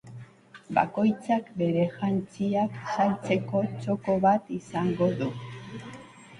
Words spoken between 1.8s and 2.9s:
jantziak